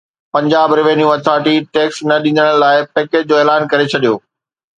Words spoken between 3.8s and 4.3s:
ڇڏيو